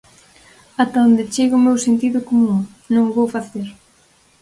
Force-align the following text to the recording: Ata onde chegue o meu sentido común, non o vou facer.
Ata 0.83 0.97
onde 1.07 1.29
chegue 1.33 1.55
o 1.57 1.65
meu 1.65 1.77
sentido 1.87 2.19
común, 2.29 2.59
non 2.93 3.03
o 3.09 3.13
vou 3.17 3.27
facer. 3.35 3.67